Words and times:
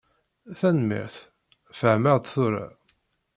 Tanemmirt, 0.59 1.17
fehmeɣ-d 1.79 2.23
tura. 2.33 2.67